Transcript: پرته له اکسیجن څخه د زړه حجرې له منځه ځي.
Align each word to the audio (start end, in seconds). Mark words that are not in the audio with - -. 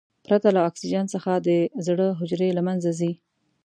پرته 0.27 0.47
له 0.55 0.61
اکسیجن 0.69 1.05
څخه 1.13 1.31
د 1.47 1.49
زړه 1.87 2.07
حجرې 2.19 2.49
له 2.57 2.61
منځه 2.67 2.89
ځي. 2.99 3.11